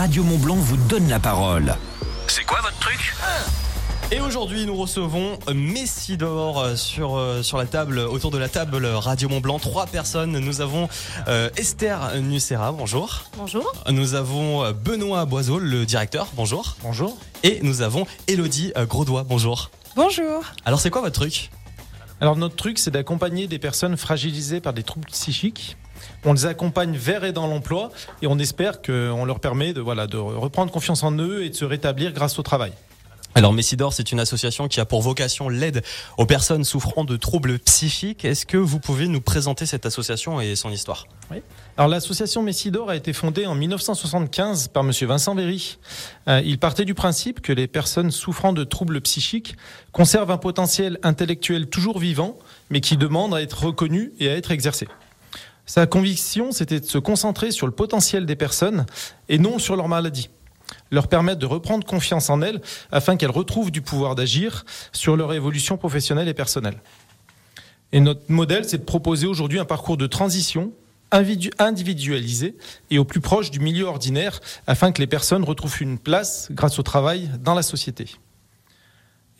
[0.00, 1.76] Radio Mont Blanc vous donne la parole.
[2.26, 3.14] C'est quoi votre truc?
[4.10, 9.28] Et aujourd'hui, nous recevons Messidor sur, euh, sur la table, autour de la table Radio
[9.28, 9.58] Mont Blanc.
[9.58, 10.38] Trois personnes.
[10.38, 10.88] Nous avons
[11.28, 13.24] euh, Esther Nucera, bonjour.
[13.36, 13.70] Bonjour.
[13.90, 16.76] Nous avons euh, Benoît Boiseau, le directeur, bonjour.
[16.82, 17.18] Bonjour.
[17.42, 19.70] Et nous avons Elodie euh, Graudois, bonjour.
[19.96, 20.44] Bonjour.
[20.64, 21.50] Alors, c'est quoi votre truc?
[22.22, 25.76] Alors notre truc, c'est d'accompagner des personnes fragilisées par des troubles psychiques.
[26.24, 27.90] On les accompagne vers et dans l'emploi
[28.22, 31.54] et on espère qu'on leur permet de, voilà, de reprendre confiance en eux et de
[31.54, 32.72] se rétablir grâce au travail.
[33.36, 35.82] Alors, Messidor, c'est une association qui a pour vocation l'aide
[36.18, 38.24] aux personnes souffrant de troubles psychiques.
[38.24, 41.06] Est-ce que vous pouvez nous présenter cette association et son histoire?
[41.76, 45.78] Alors l'association Messidor a été fondée en 1975 par Monsieur Vincent Véry.
[46.26, 49.54] Euh, il partait du principe que les personnes souffrant de troubles psychiques
[49.92, 52.36] conservent un potentiel intellectuel toujours vivant,
[52.68, 54.88] mais qui demande à être reconnu et à être exercé.
[55.70, 58.86] Sa conviction, c'était de se concentrer sur le potentiel des personnes
[59.28, 60.28] et non sur leur maladie.
[60.90, 65.32] Leur permettre de reprendre confiance en elles afin qu'elles retrouvent du pouvoir d'agir sur leur
[65.32, 66.80] évolution professionnelle et personnelle.
[67.92, 70.72] Et notre modèle, c'est de proposer aujourd'hui un parcours de transition
[71.12, 72.56] individualisé
[72.90, 76.80] et au plus proche du milieu ordinaire afin que les personnes retrouvent une place grâce
[76.80, 78.16] au travail dans la société.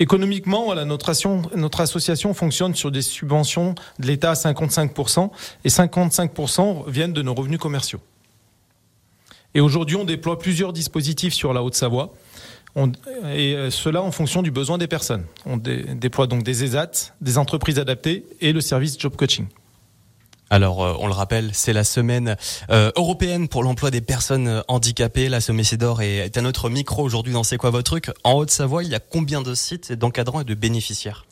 [0.00, 5.30] Économiquement, notre, asso- notre association fonctionne sur des subventions de l'État à 55%
[5.64, 8.00] et 55% viennent de nos revenus commerciaux.
[9.54, 12.14] Et aujourd'hui, on déploie plusieurs dispositifs sur la Haute-Savoie.
[13.34, 15.24] Et euh, cela en fonction du besoin des personnes.
[15.44, 19.46] On dé- déploie donc des ESAT, des entreprises adaptées et le service job coaching.
[20.52, 22.36] Alors, euh, on le rappelle, c'est la semaine
[22.70, 25.28] euh, européenne pour l'emploi des personnes euh, handicapées.
[25.28, 28.10] La Messidor est, est à notre micro aujourd'hui dans C'est quoi votre truc?
[28.24, 31.24] En Haute-Savoie, il y a combien de sites d'encadrants et de bénéficiaires?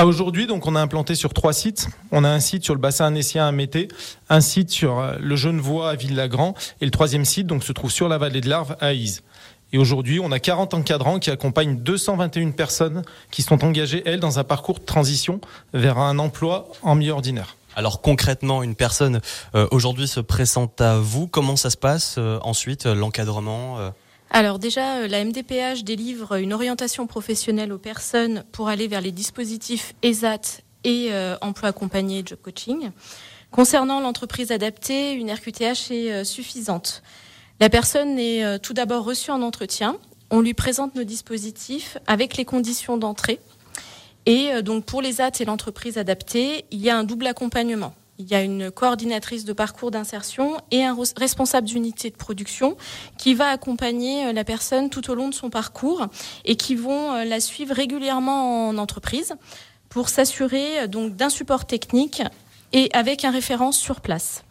[0.00, 1.88] Aujourd'hui, donc, on a implanté sur trois sites.
[2.12, 3.88] On a un site sur le bassin annécien à Mété,
[4.28, 8.08] un site sur le Genevois à Villagrand et le troisième site donc se trouve sur
[8.08, 9.24] la vallée de l'Arve à Ise.
[9.72, 14.38] Et aujourd'hui, on a 40 encadrants qui accompagnent 221 personnes qui sont engagées, elles, dans
[14.38, 15.40] un parcours de transition
[15.74, 17.57] vers un emploi en milieu ordinaire.
[17.78, 19.20] Alors concrètement, une personne
[19.54, 21.28] euh, aujourd'hui se présente à vous.
[21.28, 23.92] Comment ça se passe euh, ensuite, euh, l'encadrement
[24.30, 29.94] Alors déjà, la MDPH délivre une orientation professionnelle aux personnes pour aller vers les dispositifs
[30.02, 32.90] ESAT et emploi accompagné job coaching.
[33.52, 37.04] Concernant l'entreprise adaptée, une RQTH est suffisante.
[37.60, 39.96] La personne est tout d'abord reçue en entretien.
[40.30, 43.38] On lui présente nos dispositifs avec les conditions d'entrée.
[44.28, 47.94] Et euh, donc pour les AT et l'entreprise adaptée, il y a un double accompagnement.
[48.18, 52.76] Il y a une coordinatrice de parcours d'insertion et un res- responsable d'unité de production
[53.16, 56.06] qui va accompagner euh, la personne tout au long de son parcours
[56.44, 59.34] et qui vont euh, la suivre régulièrement en entreprise
[59.88, 62.20] pour s'assurer donc d'un support technique
[62.74, 64.44] et avec un référent sur place.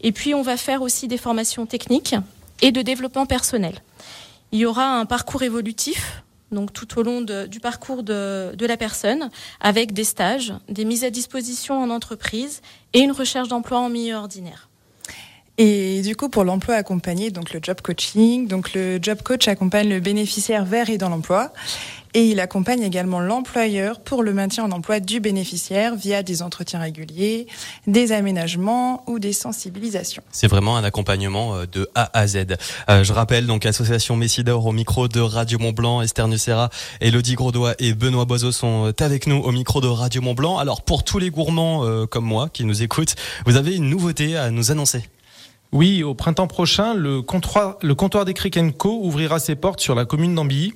[0.00, 2.16] Et puis on va faire aussi des formations techniques
[2.60, 3.82] et de développement personnel.
[4.50, 8.76] Il y aura un parcours évolutif donc tout au long du parcours de, de la
[8.76, 9.30] personne,
[9.60, 12.60] avec des stages, des mises à disposition en entreprise
[12.92, 14.68] et une recherche d'emploi en milieu ordinaire.
[15.58, 19.88] Et du coup, pour l'emploi accompagné, donc le job coaching, donc le job coach accompagne
[19.88, 21.52] le bénéficiaire vers et dans l'emploi.
[22.14, 26.80] Et il accompagne également l'employeur pour le maintien en emploi du bénéficiaire via des entretiens
[26.80, 27.46] réguliers,
[27.86, 30.22] des aménagements ou des sensibilisations.
[30.30, 32.56] C'est vraiment un accompagnement euh, de A à Z.
[32.90, 36.68] Euh, je rappelle donc association Messidor au micro de Radio Mont Blanc, Esther Nucera,
[37.00, 40.58] Elodie Graudois et Benoît Boiseau sont euh, avec nous au micro de Radio Mont Blanc.
[40.58, 43.14] Alors pour tous les gourmands comme moi qui nous écoutent,
[43.46, 45.02] vous avez une nouveauté à nous annoncer.
[45.72, 50.74] Oui, au printemps prochain, le comptoir, des Crick ouvrira ses portes sur la commune d'Ambilly.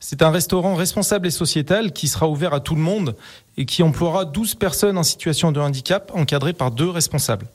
[0.00, 3.14] C'est un restaurant responsable et sociétal qui sera ouvert à tout le monde
[3.56, 7.46] et qui emploiera 12 personnes en situation de handicap encadrées par deux responsables.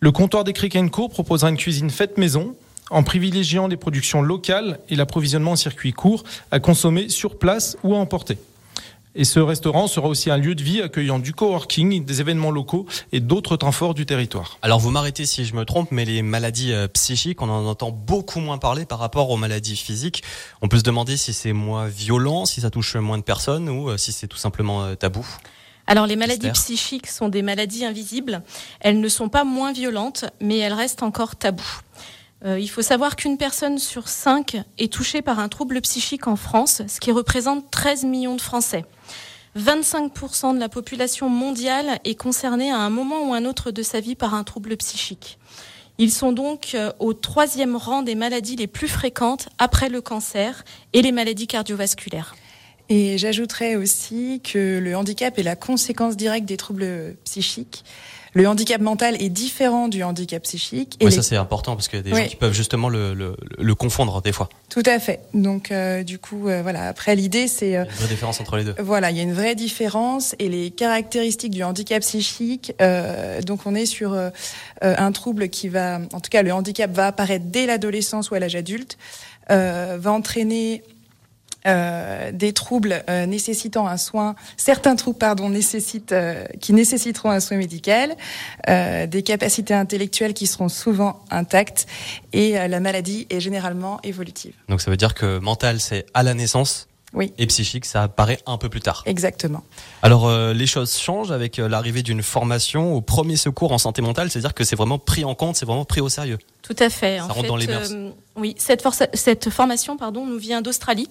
[0.00, 2.56] Le comptoir des Crick Co proposera une cuisine faite maison
[2.90, 7.94] en privilégiant les productions locales et l'approvisionnement en circuit court à consommer sur place ou
[7.94, 8.38] à emporter.
[9.16, 12.86] Et ce restaurant sera aussi un lieu de vie accueillant du coworking, des événements locaux
[13.12, 14.58] et d'autres temps forts du territoire.
[14.60, 17.90] Alors vous m'arrêtez si je me trompe, mais les maladies euh, psychiques, on en entend
[17.90, 20.24] beaucoup moins parler par rapport aux maladies physiques.
[20.62, 23.88] On peut se demander si c'est moins violent, si ça touche moins de personnes ou
[23.88, 25.24] euh, si c'est tout simplement euh, tabou.
[25.86, 28.42] Alors les maladies Esther psychiques sont des maladies invisibles.
[28.80, 31.82] Elles ne sont pas moins violentes, mais elles restent encore taboues.
[32.44, 36.36] Euh, il faut savoir qu'une personne sur cinq est touchée par un trouble psychique en
[36.36, 38.84] France, ce qui représente 13 millions de Français.
[39.56, 44.00] 25% de la population mondiale est concernée à un moment ou un autre de sa
[44.00, 45.38] vie par un trouble psychique.
[45.98, 50.64] Ils sont donc euh, au troisième rang des maladies les plus fréquentes après le cancer
[50.92, 52.34] et les maladies cardiovasculaires.
[52.88, 57.82] Et j'ajouterais aussi que le handicap est la conséquence directe des troubles psychiques.
[58.34, 60.96] le handicap mental est différent du handicap psychique.
[61.00, 63.36] Et ça c'est important parce qu'il y a des gens qui peuvent justement le, le,
[63.58, 64.48] le, confondre des fois.
[64.68, 65.20] Tout à fait.
[65.32, 65.72] Donc
[66.04, 66.88] du coup, voilà.
[66.88, 67.68] Après, l'idée c'est.
[67.68, 68.74] Il y a une vraie différence entre les deux.
[68.80, 72.74] Voilà, il y a une vraie différence et les caractéristiques du handicap psychique.
[73.46, 74.14] donc on est sur
[74.82, 78.40] un trouble qui va, en tout cas, le handicap va apparaître dès l'adolescence ou à
[78.40, 78.98] l'âge adulte,
[79.48, 80.82] va entraîner
[81.66, 87.40] euh, des troubles euh, nécessitant un soin, certains troubles pardon nécessitent, euh, qui nécessiteront un
[87.40, 88.14] soin médical,
[88.66, 91.86] des capacités intellectuelles qui seront souvent intactes
[92.32, 94.54] et la maladie est généralement évolutive.
[94.68, 96.88] Donc ça veut dire que mental c'est à la naissance.
[97.14, 97.32] Oui.
[97.38, 99.02] Et psychique, ça apparaît un peu plus tard.
[99.06, 99.62] Exactement.
[100.02, 104.54] Alors les choses changent avec l'arrivée d'une formation au premier secours en santé mentale, c'est-à-dire
[104.54, 106.38] que c'est vraiment pris en compte, c'est vraiment pris au sérieux.
[106.62, 107.18] Tout à fait.
[107.18, 107.90] Ça en rentre dans les mœurs.
[108.36, 108.82] Oui, cette,
[109.12, 111.08] cette formation pardon, nous vient d'Australie.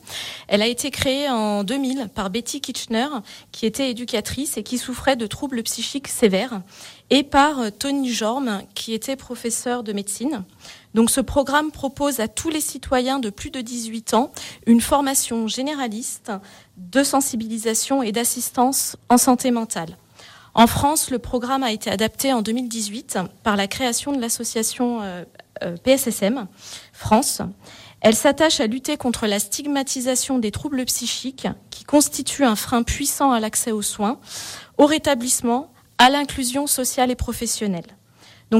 [0.48, 3.08] Elle a été créée en 2000 par Betty Kitchener,
[3.52, 6.62] qui était éducatrice et qui souffrait de troubles psychiques sévères,
[7.12, 10.44] et par euh, Tony Jorm, qui était professeur de médecine.
[10.94, 14.32] Donc ce programme propose à tous les citoyens de plus de 18 ans
[14.68, 16.32] une formation généraliste
[16.78, 19.98] de sensibilisation et d'assistance en santé mentale.
[20.56, 25.24] En France, le programme a été adapté en 2018 par la création de l'association euh,
[25.64, 26.48] euh, PSSM
[26.92, 27.42] France.
[28.02, 33.32] Elle s'attache à lutter contre la stigmatisation des troubles psychiques qui constituent un frein puissant
[33.32, 34.20] à l'accès aux soins,
[34.78, 37.98] au rétablissement, à l'inclusion sociale et professionnelle.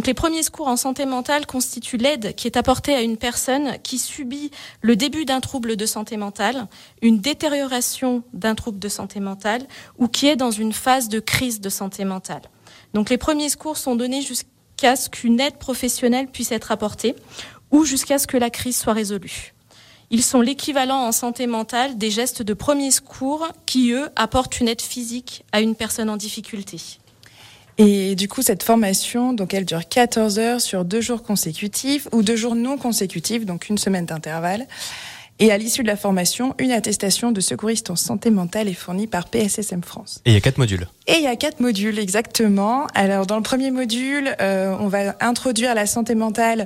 [0.06, 4.00] Les premiers secours en santé mentale constituent l'aide qui est apportée à une personne qui
[4.00, 4.52] subit
[4.82, 6.68] le début d'un trouble de santé mentale,
[7.02, 9.68] une détérioration d'un trouble de santé mentale
[9.98, 12.42] ou qui est dans une phase de crise de santé mentale.
[12.94, 14.50] Donc les premiers secours sont donnés jusqu'à
[14.84, 17.16] jusqu'à ce qu'une aide professionnelle puisse être apportée
[17.72, 19.54] ou jusqu'à ce que la crise soit résolue.
[20.10, 24.68] Ils sont l'équivalent en santé mentale des gestes de premier secours qui, eux, apportent une
[24.68, 27.00] aide physique à une personne en difficulté.
[27.78, 32.22] Et du coup, cette formation, donc, elle dure 14 heures sur deux jours consécutifs ou
[32.22, 34.68] deux jours non consécutifs, donc une semaine d'intervalle.
[35.44, 39.08] Et à l'issue de la formation, une attestation de secouriste en santé mentale est fournie
[39.08, 40.22] par PSSM France.
[40.24, 40.88] Et il y a quatre modules.
[41.06, 42.88] Et il y a quatre modules exactement.
[42.96, 46.66] Alors dans le premier module, euh, on va introduire la santé mentale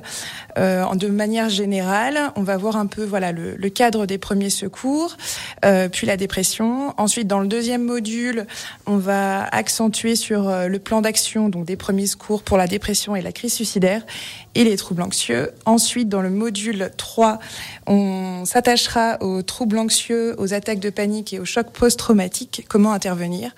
[0.58, 2.30] euh, de manière générale.
[2.36, 5.16] On va voir un peu voilà le, le cadre des premiers secours,
[5.64, 6.94] euh, puis la dépression.
[6.98, 8.46] Ensuite dans le deuxième module,
[8.86, 13.16] on va accentuer sur euh, le plan d'action donc des premiers secours pour la dépression
[13.16, 14.06] et la crise suicidaire
[14.54, 15.50] et les troubles anxieux.
[15.64, 17.40] Ensuite dans le module 3,
[17.88, 22.66] on s'attachera aux troubles anxieux, aux attaques de panique et aux chocs post-traumatiques.
[22.68, 23.52] Comment intervenir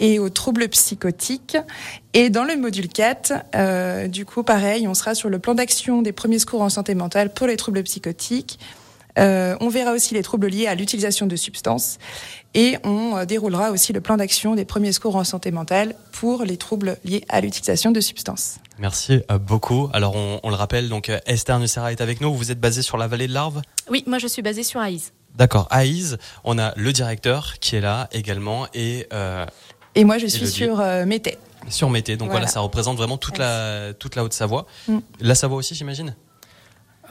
[0.00, 1.56] et aux troubles psychotiques.
[2.12, 6.02] Et dans le module 4, euh, du coup, pareil, on sera sur le plan d'action
[6.02, 8.58] des premiers secours en santé mentale pour les troubles psychotiques.
[9.18, 11.98] Euh, on verra aussi les troubles liés à l'utilisation de substances
[12.54, 16.44] et on euh, déroulera aussi le plan d'action des premiers secours en santé mentale pour
[16.44, 18.56] les troubles liés à l'utilisation de substances.
[18.78, 19.90] Merci euh, beaucoup.
[19.92, 22.34] Alors on, on le rappelle, donc Esther Nussera est avec nous.
[22.34, 23.60] Vous êtes basée sur la vallée de l'Arve?
[23.90, 25.12] Oui, moi je suis basée sur Aïs.
[25.34, 26.16] D'accord, Aïs.
[26.44, 29.46] On a le directeur qui est là également et euh,
[29.94, 31.38] et moi, je suis sur euh, Mété.
[31.68, 32.46] Sur Mété, donc voilà.
[32.46, 34.66] ça représente vraiment toute la, toute la Haute-Savoie.
[34.88, 34.98] Mm.
[35.20, 36.14] La Savoie aussi, j'imagine?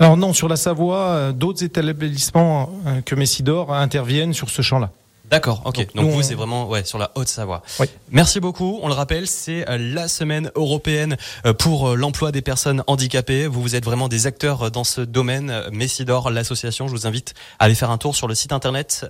[0.02, 4.90] Alors non, sur la Savoie, euh, d'autres établissements euh, que Messidor interviennent sur ce champ-là.
[5.30, 5.94] D'accord, ok.
[5.94, 7.62] Donc, vous, c'est vraiment ouais, sur la Haute-Savoie.
[7.80, 7.86] Oui.
[8.10, 8.80] Merci beaucoup.
[8.82, 11.16] On le rappelle, c'est la semaine européenne
[11.58, 13.48] pour l'emploi des personnes handicapées.
[13.48, 15.54] Vous, vous êtes vraiment des acteurs dans ce domaine.
[15.72, 19.10] Messidor, l'association, je vous invite à aller faire un tour sur le site internet.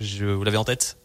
[0.00, 0.96] Je, vous l'avez en tête?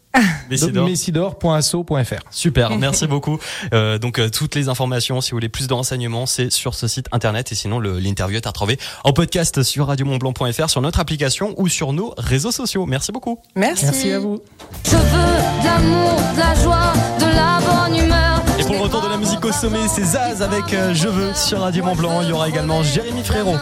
[0.50, 2.22] Messidor.asso.fr.
[2.30, 3.38] Super, merci beaucoup.
[3.72, 6.88] Euh, donc euh, toutes les informations, si vous voulez plus de renseignements, c'est sur ce
[6.88, 11.54] site internet et sinon l'interview est à retrouver en podcast sur radiomontblanc.fr, sur notre application
[11.56, 12.86] ou sur nos réseaux sociaux.
[12.86, 13.38] Merci beaucoup.
[13.54, 13.84] Merci.
[13.84, 14.42] Merci à vous.
[14.84, 18.42] Je veux de l'amour, de la joie, de la bonne humeur.
[18.58, 21.32] Et pour le retour de la musique au sommet, c'est Zaz avec euh, Je veux
[21.34, 22.22] sur Radio Mont Blanc.
[22.22, 23.56] Il y aura également Jérémy Frérot.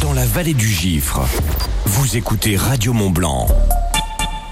[0.00, 1.20] Dans la vallée du Gifre,
[1.86, 3.48] vous écoutez Radio Mont Blanc.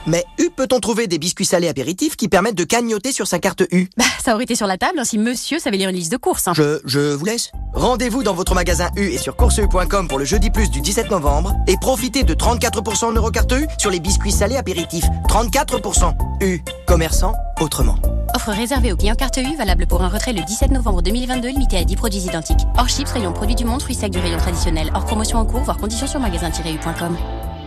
[0.07, 3.65] Mais U peut-on trouver des biscuits salés apéritifs qui permettent de cagnoter sur sa carte
[3.73, 3.89] U?
[3.97, 6.47] Bah, ça aurait été sur la table si monsieur savait lire une liste de courses.
[6.47, 6.53] Hein.
[6.55, 7.51] Je, je vous laisse.
[7.75, 11.55] Rendez-vous dans votre magasin U et sur courseu.com pour le jeudi plus du 17 novembre
[11.67, 15.07] et profitez de 34% en eurocarte U sur les biscuits salés apéritifs.
[15.29, 16.63] 34% U.
[16.87, 17.97] Commerçant autrement.
[18.35, 21.79] Offre réservée aux clients carte U, valable pour un retrait le 17 novembre 2022, limité
[21.79, 22.61] à 10 produits identiques.
[22.79, 24.91] Hors chips, rayon produits du monde, fruits secs du rayon traditionnel.
[24.95, 27.17] Hors promotion en cours, voire conditions sur magasin-u.com.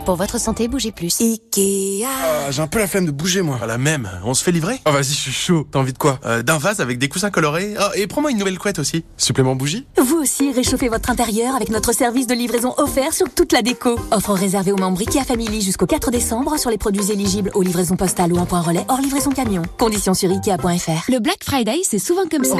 [0.04, 1.20] Pour votre santé, bougez plus.
[1.20, 2.04] Ikea.
[2.06, 3.58] Ah, j'ai un peu la flemme de bouger, moi.
[3.62, 4.08] Ah, la même.
[4.24, 4.80] On se fait livrer?
[4.86, 5.66] Oh, vas-y, je suis chaud.
[5.70, 6.18] T'as envie de quoi?
[6.24, 7.74] Euh, D'un vase avec des coussins colorés.
[7.78, 9.04] Oh, et prends-moi une nouvelle couette aussi.
[9.16, 9.86] Supplément bougie?
[10.02, 13.96] Vous aussi, réchauffez votre intérieur avec notre service de livraison offert sur toute la déco.
[14.10, 17.96] Offre réservée aux membres IKEA Family jusqu'au 4 décembre sur les produits éligibles aux livraisons
[17.96, 19.62] postales ou en point relais hors livraison camion.
[19.78, 21.10] Conditions sur Ikea.fr.
[21.10, 22.56] Le Black Friday, c'est souvent comme ça.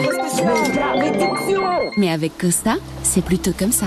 [1.97, 3.87] Mais avec Costa, c'est plutôt comme ça.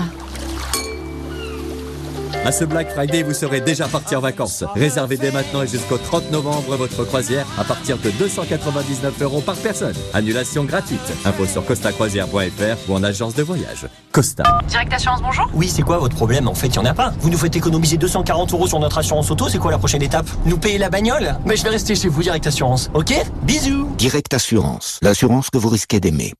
[2.44, 4.64] À ce Black Friday, vous serez déjà parti en vacances.
[4.74, 9.56] Réservez dès maintenant et jusqu'au 30 novembre votre croisière à partir de 299 euros par
[9.56, 9.94] personne.
[10.12, 11.00] Annulation gratuite.
[11.24, 13.88] Info sur costacroisière.fr ou en agence de voyage.
[14.12, 14.44] Costa.
[14.68, 16.46] Direct Assurance, bonjour Oui, c'est quoi votre problème?
[16.46, 17.14] En fait, il n'y en a pas.
[17.20, 20.26] Vous nous faites économiser 240 euros sur notre assurance auto, c'est quoi la prochaine étape?
[20.44, 21.36] Nous payer la bagnole?
[21.46, 22.90] Mais je vais rester chez vous, Direct Assurance.
[22.92, 23.14] Ok?
[23.44, 26.34] Bisous Direct Assurance, l'assurance que vous risquez d'aimer.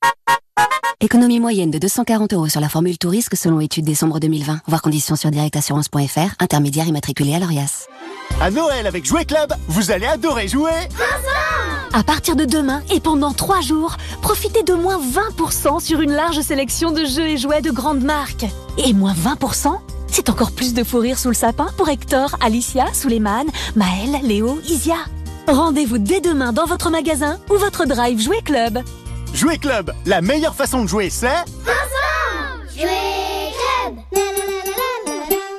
[1.01, 4.61] Économie moyenne de 240 euros sur la formule tout risque selon étude décembre 2020.
[4.67, 7.87] Voir conditions sur directassurance.fr, intermédiaire immatriculé à l'ORIAS.
[8.39, 10.71] À Noël avec Jouet Club, vous allez adorer jouer
[11.93, 16.39] À partir de demain et pendant 3 jours, profitez de moins 20% sur une large
[16.39, 18.45] sélection de jeux et jouets de grandes marques.
[18.77, 22.85] Et moins 20% c'est encore plus de fou rire sous le sapin pour Hector, Alicia,
[22.93, 23.43] Suleiman,
[23.75, 24.95] Maël, Léo, Isia.
[25.45, 28.79] Rendez-vous dès demain dans votre magasin ou votre drive Jouet Club.
[29.35, 31.27] Jouet Club, la meilleure façon de jouer, c'est...
[32.73, 33.51] Jouet
[33.83, 33.95] Club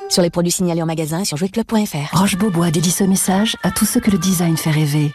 [0.08, 2.16] Sur les produits signalés en magasin et sur jouetclub.fr.
[2.18, 5.12] Roche Beaubois dédie ce message à tous ceux que le design fait rêver.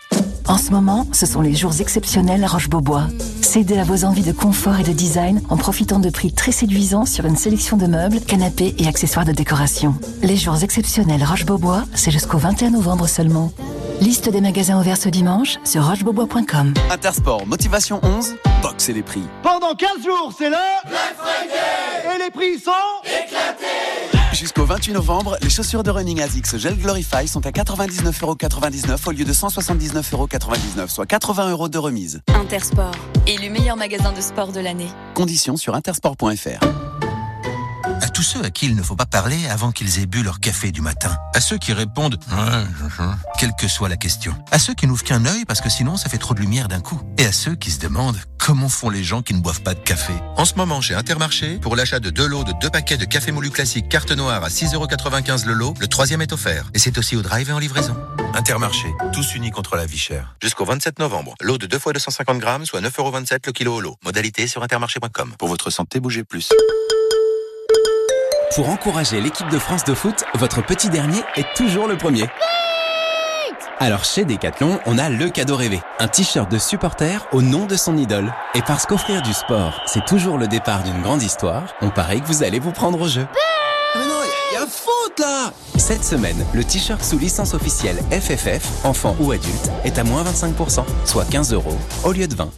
[0.48, 3.08] En ce moment, ce sont les jours exceptionnels à Roche Beaubois.
[3.42, 7.08] Cédez à vos envies de confort et de design en profitant de prix très séduisants
[7.08, 9.96] sur une sélection de meubles, canapés et accessoires de décoration.
[10.22, 13.52] Les jours exceptionnels Roche Beaubois, c'est jusqu'au 21 novembre seulement.
[14.02, 16.74] Liste des magasins ouverts ce dimanche sur rochebeaubois.com.
[16.92, 19.24] Intersport, motivation 11, boxer les prix.
[19.44, 20.56] Pendant 15 jours, c'est le
[20.88, 22.72] Black Friday Et les prix sont
[23.06, 23.66] éclatés
[24.34, 29.26] Jusqu'au 28 novembre, les chaussures de running ASICS Gel Glorify sont à 99,99€ au lieu
[29.26, 32.22] de 179,99€, soit 80 euros de remise.
[32.34, 32.96] Intersport,
[33.28, 34.90] élu meilleur magasin de sport de l'année.
[35.14, 36.91] Conditions sur intersport.fr.
[38.22, 40.72] Tous ceux à qui il ne faut pas parler avant qu'ils aient bu leur café
[40.72, 41.18] du matin.
[41.34, 42.20] À ceux qui répondent
[43.40, 44.36] quelle que soit la question.
[44.52, 46.82] À ceux qui n'ouvrent qu'un œil parce que sinon ça fait trop de lumière d'un
[46.82, 47.02] coup.
[47.18, 49.80] Et à ceux qui se demandent comment font les gens qui ne boivent pas de
[49.80, 50.14] café?
[50.38, 53.32] En ce moment, chez Intermarché, pour l'achat de deux lots de deux paquets de café
[53.32, 56.70] moulu classique carte noire à 6,95€ le lot, le troisième est offert.
[56.76, 57.98] Et c'est aussi au drive et en livraison.
[58.36, 60.36] Intermarché, tous unis contre la vie chère.
[60.44, 63.98] Jusqu'au 27 novembre, lot de 2 fois 250 grammes, soit 9,27€ le kilo au lot.
[64.06, 65.34] Modalité sur intermarché.com.
[65.40, 66.50] Pour votre santé, bougez plus.
[68.56, 72.26] Pour encourager l'équipe de France de foot, votre petit dernier est toujours le premier.
[73.80, 75.80] Alors chez Decathlon, on a le cadeau rêvé.
[76.00, 78.34] Un t-shirt de supporter au nom de son idole.
[78.54, 82.28] Et parce qu'offrir du sport, c'est toujours le départ d'une grande histoire, on parie que
[82.28, 83.26] vous allez vous prendre au jeu.
[83.96, 84.20] Mais non,
[84.52, 89.32] il y a faute là Cette semaine, le t-shirt sous licence officielle FFF, enfant ou
[89.32, 92.50] adulte, est à moins 25%, soit 15 euros, au lieu de 20.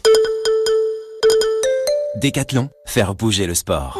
[2.15, 3.99] Décathlon, faire bouger le sport.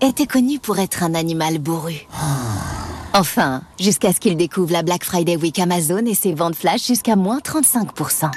[0.00, 2.06] Était connu pour être un animal bourru.
[3.14, 7.16] Enfin, jusqu'à ce qu'il découvre la Black Friday Week Amazon et ses ventes flash jusqu'à
[7.16, 8.30] moins 35%.